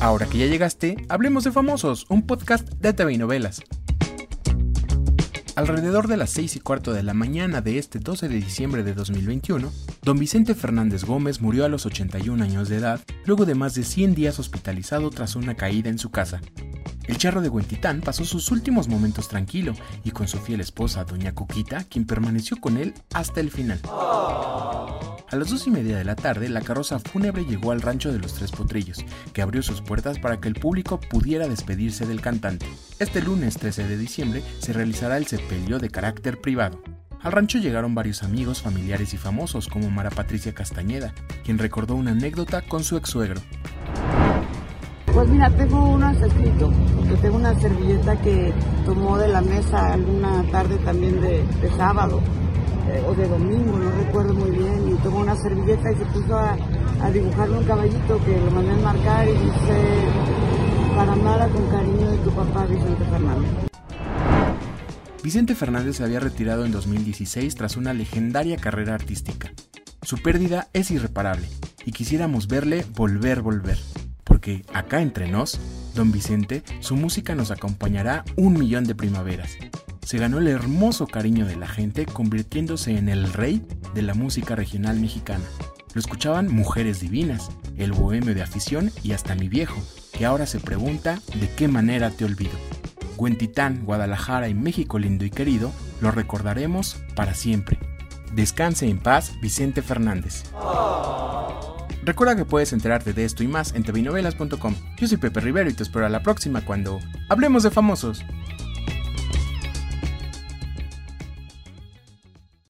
Ahora 0.00 0.26
que 0.26 0.38
ya 0.38 0.46
llegaste, 0.46 0.96
hablemos 1.08 1.44
de 1.44 1.52
Famosos, 1.52 2.04
un 2.10 2.26
podcast 2.26 2.68
de 2.68 2.92
TV 2.92 3.14
y 3.14 3.18
novelas. 3.18 3.62
Alrededor 5.56 6.06
de 6.06 6.18
las 6.18 6.30
6 6.30 6.56
y 6.56 6.60
cuarto 6.60 6.92
de 6.92 7.02
la 7.02 7.14
mañana 7.14 7.62
de 7.62 7.78
este 7.78 7.98
12 7.98 8.28
de 8.28 8.34
diciembre 8.34 8.82
de 8.82 8.92
2021, 8.92 9.72
don 10.02 10.18
Vicente 10.18 10.54
Fernández 10.54 11.04
Gómez 11.04 11.40
murió 11.40 11.64
a 11.64 11.70
los 11.70 11.86
81 11.86 12.44
años 12.44 12.68
de 12.68 12.76
edad, 12.76 13.00
luego 13.24 13.46
de 13.46 13.54
más 13.54 13.74
de 13.74 13.84
100 13.84 14.14
días 14.14 14.38
hospitalizado 14.38 15.08
tras 15.08 15.34
una 15.34 15.54
caída 15.54 15.88
en 15.88 15.98
su 15.98 16.10
casa. 16.10 16.42
El 17.08 17.16
charro 17.16 17.40
de 17.40 17.48
Huentitán 17.48 18.02
pasó 18.02 18.26
sus 18.26 18.50
últimos 18.50 18.88
momentos 18.88 19.28
tranquilo 19.28 19.74
y 20.04 20.10
con 20.10 20.28
su 20.28 20.38
fiel 20.38 20.60
esposa, 20.60 21.04
doña 21.04 21.34
Cuquita, 21.34 21.84
quien 21.84 22.04
permaneció 22.04 22.58
con 22.58 22.76
él 22.76 22.92
hasta 23.14 23.40
el 23.40 23.50
final. 23.50 23.80
A 25.36 25.38
las 25.38 25.50
dos 25.50 25.66
y 25.66 25.70
media 25.70 25.98
de 25.98 26.04
la 26.04 26.16
tarde, 26.16 26.48
la 26.48 26.62
carroza 26.62 26.98
fúnebre 26.98 27.44
llegó 27.44 27.70
al 27.70 27.82
rancho 27.82 28.10
de 28.10 28.18
los 28.18 28.32
Tres 28.32 28.50
Potrillos, 28.52 29.04
que 29.34 29.42
abrió 29.42 29.62
sus 29.62 29.82
puertas 29.82 30.18
para 30.18 30.40
que 30.40 30.48
el 30.48 30.54
público 30.54 30.98
pudiera 30.98 31.46
despedirse 31.46 32.06
del 32.06 32.22
cantante. 32.22 32.64
Este 32.98 33.20
lunes 33.20 33.58
13 33.58 33.86
de 33.86 33.98
diciembre 33.98 34.42
se 34.60 34.72
realizará 34.72 35.18
el 35.18 35.26
sepelio 35.26 35.78
de 35.78 35.90
carácter 35.90 36.40
privado. 36.40 36.80
Al 37.20 37.32
rancho 37.32 37.58
llegaron 37.58 37.94
varios 37.94 38.22
amigos, 38.22 38.62
familiares 38.62 39.12
y 39.12 39.18
famosos, 39.18 39.68
como 39.68 39.90
Mara 39.90 40.08
Patricia 40.08 40.54
Castañeda, 40.54 41.12
quien 41.44 41.58
recordó 41.58 41.96
una 41.96 42.12
anécdota 42.12 42.62
con 42.62 42.82
su 42.82 42.96
ex 42.96 43.10
suegro. 43.10 43.42
Pues 45.12 45.28
mira, 45.28 45.50
tengo 45.50 45.86
uno 45.86 46.12
escrito, 46.12 46.72
porque 46.96 47.14
tengo 47.16 47.36
una 47.36 47.54
servilleta 47.60 48.18
que 48.22 48.54
tomó 48.86 49.18
de 49.18 49.28
la 49.28 49.42
mesa 49.42 49.92
alguna 49.92 50.50
tarde 50.50 50.78
también 50.78 51.20
de, 51.20 51.44
sábado 51.76 52.22
o 53.06 53.14
de 53.14 53.28
domingo, 53.28 53.78
no 53.78 53.90
recuerdo 53.92 54.34
muy 54.34 54.50
bien, 54.50 54.92
y 54.92 54.94
tomó 55.02 55.20
una 55.20 55.36
servilleta 55.36 55.92
y 55.92 55.96
se 55.96 56.04
puso 56.06 56.36
a, 56.36 56.56
a 57.02 57.10
dibujarle 57.10 57.58
un 57.58 57.64
caballito 57.64 58.24
que 58.24 58.38
lo 58.38 58.50
mandé 58.50 58.72
a 58.72 58.76
marcar 58.76 59.28
y 59.28 59.32
dice, 59.32 60.08
para 60.96 61.16
nada 61.16 61.48
con 61.48 61.66
cariño 61.68 62.10
de 62.10 62.18
tu 62.18 62.30
papá 62.30 62.66
Vicente 62.66 63.04
Fernández. 63.04 63.50
Vicente 65.22 65.54
Fernández 65.54 65.96
se 65.96 66.04
había 66.04 66.20
retirado 66.20 66.64
en 66.64 66.72
2016 66.72 67.54
tras 67.54 67.76
una 67.76 67.92
legendaria 67.92 68.56
carrera 68.56 68.94
artística. 68.94 69.52
Su 70.02 70.18
pérdida 70.18 70.68
es 70.72 70.90
irreparable 70.90 71.48
y 71.84 71.92
quisiéramos 71.92 72.46
verle 72.46 72.84
volver, 72.94 73.42
volver 73.42 73.78
porque 74.36 74.64
acá 74.74 75.00
entre 75.00 75.28
nos, 75.28 75.58
don 75.94 76.12
Vicente, 76.12 76.62
su 76.80 76.94
música 76.94 77.34
nos 77.34 77.50
acompañará 77.50 78.22
un 78.36 78.52
millón 78.52 78.84
de 78.84 78.94
primaveras. 78.94 79.56
Se 80.06 80.18
ganó 80.18 80.38
el 80.38 80.46
hermoso 80.46 81.08
cariño 81.08 81.46
de 81.46 81.56
la 81.56 81.66
gente 81.66 82.06
convirtiéndose 82.06 82.96
en 82.96 83.08
el 83.08 83.32
rey 83.32 83.66
de 83.92 84.02
la 84.02 84.14
música 84.14 84.54
regional 84.54 85.00
mexicana. 85.00 85.44
Lo 85.94 86.00
escuchaban 86.00 86.46
mujeres 86.46 87.00
divinas, 87.00 87.50
el 87.76 87.90
bohemio 87.90 88.32
de 88.32 88.40
afición 88.40 88.92
y 89.02 89.14
hasta 89.14 89.34
mi 89.34 89.48
viejo, 89.48 89.82
que 90.12 90.24
ahora 90.24 90.46
se 90.46 90.60
pregunta 90.60 91.18
de 91.40 91.50
qué 91.50 91.66
manera 91.66 92.12
te 92.12 92.24
olvido. 92.24 92.52
Huentitán, 93.16 93.84
Guadalajara 93.84 94.48
y 94.48 94.54
México 94.54 95.00
lindo 95.00 95.24
y 95.24 95.30
querido, 95.30 95.72
lo 96.00 96.12
recordaremos 96.12 96.98
para 97.16 97.34
siempre. 97.34 97.80
Descanse 98.32 98.88
en 98.88 99.00
paz, 99.00 99.32
Vicente 99.42 99.82
Fernández. 99.82 100.44
Recuerda 102.04 102.36
que 102.36 102.44
puedes 102.44 102.72
enterarte 102.72 103.12
de 103.12 103.24
esto 103.24 103.42
y 103.42 103.48
más 103.48 103.74
en 103.74 103.82
tvinovelas.com. 103.82 104.76
Yo 104.98 105.08
soy 105.08 105.16
Pepe 105.16 105.40
Rivero 105.40 105.68
y 105.68 105.74
te 105.74 105.82
espero 105.82 106.06
a 106.06 106.10
la 106.10 106.22
próxima 106.22 106.60
cuando 106.64 107.00
hablemos 107.28 107.64
de 107.64 107.72
famosos. 107.72 108.24